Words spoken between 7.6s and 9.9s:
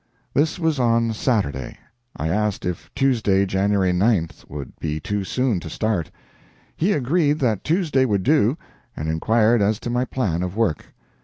Tuesday would do, and inquired as